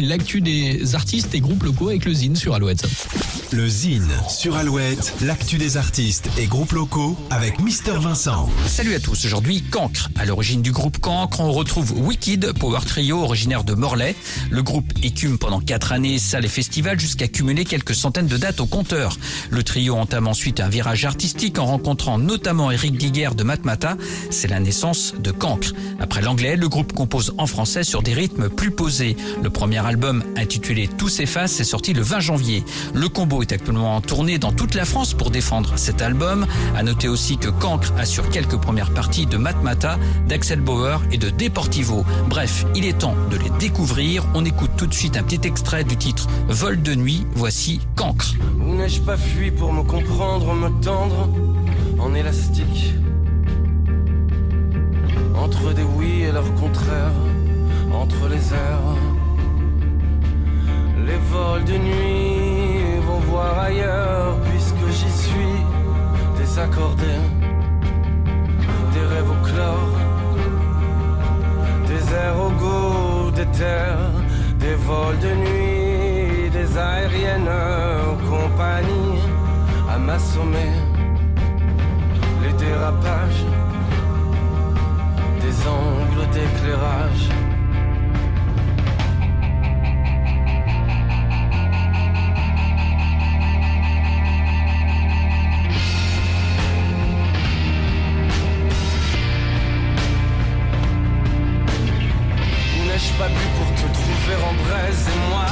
L'actu 0.00 0.40
des 0.40 0.94
artistes 0.94 1.34
et 1.34 1.40
groupes 1.40 1.64
locaux 1.64 1.88
avec 1.88 2.04
le 2.04 2.12
Zine 2.12 2.36
sur 2.36 2.54
Alouette. 2.54 2.86
Le 3.50 3.68
Zine 3.68 4.12
sur 4.28 4.56
Alouette, 4.56 5.14
l'actu 5.22 5.58
des 5.58 5.76
artistes 5.76 6.28
et 6.38 6.46
groupes 6.46 6.70
locaux 6.70 7.16
avec 7.30 7.58
Mister 7.58 7.94
Vincent. 7.98 8.48
Salut 8.68 8.94
à 8.94 9.00
tous, 9.00 9.24
aujourd'hui 9.24 9.60
Cancre. 9.60 10.08
À 10.14 10.24
l'origine 10.24 10.62
du 10.62 10.70
groupe 10.70 10.98
Cancre, 10.98 11.40
on 11.40 11.50
retrouve 11.50 11.98
Wicked, 11.98 12.52
power 12.60 12.78
trio 12.86 13.20
originaire 13.24 13.64
de 13.64 13.74
Morlaix. 13.74 14.14
Le 14.50 14.62
groupe 14.62 14.92
écume 15.02 15.36
pendant 15.36 15.60
4 15.60 15.90
années 15.90 16.20
salles 16.20 16.44
et 16.44 16.48
festivals 16.48 17.00
jusqu'à 17.00 17.26
cumuler 17.26 17.64
quelques 17.64 17.96
centaines 17.96 18.28
de 18.28 18.36
dates 18.36 18.60
au 18.60 18.66
compteur. 18.66 19.16
Le 19.50 19.64
trio 19.64 19.96
entame 19.96 20.28
ensuite 20.28 20.60
un 20.60 20.68
virage 20.68 21.06
artistique 21.06 21.58
en 21.58 21.66
rencontrant 21.66 22.18
notamment 22.18 22.70
Eric 22.70 22.98
Guiguer 22.98 23.30
de 23.34 23.42
Matmata. 23.42 23.96
C'est 24.30 24.48
la 24.48 24.60
naissance 24.60 25.14
de 25.18 25.32
Cancre. 25.32 25.72
Après 25.98 26.22
l'anglais, 26.22 26.54
le 26.54 26.68
groupe 26.68 26.92
compose 26.92 27.34
en 27.36 27.48
français 27.48 27.82
sur 27.82 28.04
des 28.04 28.14
rythmes 28.14 28.48
plus 28.48 28.70
posés. 28.70 29.16
Le 29.42 29.50
premier 29.50 29.87
album 29.88 30.22
intitulé 30.36 30.86
Tous 30.86 31.08
s'efface 31.08 31.60
est 31.60 31.64
sorti 31.64 31.94
le 31.94 32.02
20 32.02 32.20
janvier. 32.20 32.62
Le 32.94 33.08
combo 33.08 33.40
est 33.40 33.52
actuellement 33.52 33.96
en 33.96 34.00
tournée 34.02 34.38
dans 34.38 34.52
toute 34.52 34.74
la 34.74 34.84
France 34.84 35.14
pour 35.14 35.30
défendre 35.30 35.72
cet 35.76 36.02
album. 36.02 36.46
À 36.76 36.82
noter 36.82 37.08
aussi 37.08 37.38
que 37.38 37.48
Cancre 37.48 37.92
assure 37.96 38.28
quelques 38.28 38.58
premières 38.58 38.92
parties 38.92 39.26
de 39.26 39.38
Matmata, 39.38 39.98
d'Axel 40.28 40.60
Bauer 40.60 41.00
et 41.10 41.16
de 41.16 41.30
Deportivo. 41.30 42.04
Bref, 42.28 42.66
il 42.76 42.84
est 42.84 42.98
temps 42.98 43.14
de 43.30 43.38
les 43.38 43.50
découvrir. 43.58 44.26
On 44.34 44.44
écoute 44.44 44.70
tout 44.76 44.86
de 44.86 44.94
suite 44.94 45.16
un 45.16 45.22
petit 45.22 45.48
extrait 45.48 45.84
du 45.84 45.96
titre 45.96 46.26
Vol 46.48 46.82
de 46.82 46.94
nuit. 46.94 47.26
Voici 47.34 47.80
Cancre. 47.96 48.34
Où 48.60 48.74
n'ai-je 48.74 49.00
pas 49.00 49.16
fui 49.16 49.50
pour 49.50 49.72
me 49.72 49.82
comprendre, 49.82 50.52
me 50.52 50.68
tendre 50.82 51.30
en 51.98 52.14
élastique 52.14 52.92
Entre 55.34 55.72
des 55.72 55.82
oui 55.82 56.24
et 56.28 56.32
leurs 56.32 56.54
contraires, 56.56 57.12
entre 57.90 58.28
les 58.28 58.52
airs 58.52 59.07
Les 61.58 61.64
vols 61.64 61.72
de 61.72 61.84
nuit 61.84 63.00
vont 63.06 63.18
voir 63.30 63.58
ailleurs 63.58 64.38
puisque 64.50 64.86
j'y 64.90 65.10
suis. 65.10 65.58
Désaccordé 66.38 67.14
Des 68.92 69.00
rêves 69.00 69.30
au 69.30 69.46
chlore, 69.46 69.94
des 71.86 72.14
airs 72.14 72.40
au 72.40 72.50
goût 72.50 73.30
des 73.32 73.46
terres, 73.46 74.12
des 74.58 74.74
vols 74.74 75.18
de 75.18 75.34
nuit, 75.34 76.50
des 76.50 76.78
aériennes 76.78 77.50
compagnie 78.28 79.22
à 79.92 79.98
m'assommer 79.98 80.97
Pour 103.56 103.74
te 103.74 103.92
trouver 103.92 104.36
en 104.44 104.54
braise 104.64 105.06
et 105.14 105.30
moi 105.30 105.46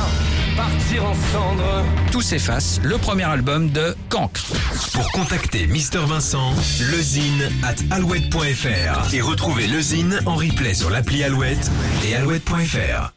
partir 0.56 1.04
en 1.04 1.14
cendres 1.32 1.84
Tout 2.10 2.22
s'efface, 2.22 2.80
le 2.82 2.96
premier 2.96 3.24
album 3.24 3.70
de 3.70 3.94
Cancre. 4.08 4.46
Pour 4.94 5.10
contacter 5.12 5.66
Mister 5.66 5.98
Vincent, 5.98 6.54
lezine 6.90 7.50
at 7.62 7.76
alouette.fr 7.94 9.14
et 9.14 9.20
retrouver 9.20 9.66
lezine 9.66 10.20
en 10.24 10.36
replay 10.36 10.74
sur 10.74 10.90
l'appli 10.90 11.22
Alouette 11.22 11.70
et 12.06 12.16
alouette.fr. 12.16 13.12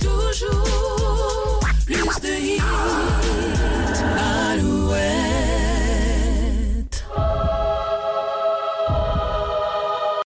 Toujours 0.00 1.60
plus 1.86 2.20
de 2.20 2.44
hits. 2.44 2.62